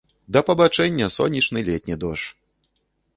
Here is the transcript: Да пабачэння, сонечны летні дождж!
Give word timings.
Да 0.35 0.39
пабачэння, 0.47 1.09
сонечны 1.17 1.59
летні 1.69 1.95
дождж! 2.05 2.25